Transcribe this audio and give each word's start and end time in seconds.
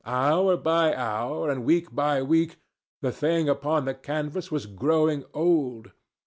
Hour 0.03 0.57
by 0.57 0.95
hour, 0.95 1.51
and 1.51 1.63
week 1.63 1.93
by 1.93 2.23
week, 2.23 2.57
the 3.01 3.11
thing 3.11 3.47
upon 3.47 3.85
the 3.85 3.93
canvas 3.93 4.49
was 4.49 4.65
growing 4.65 5.23
old. 5.31 5.91